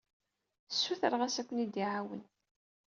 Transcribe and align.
Sutreɣ-as 0.71 1.35
i 1.41 1.43
Ken 1.47 1.61
ad 1.63 1.71
yi-iɛawen. 1.75 2.21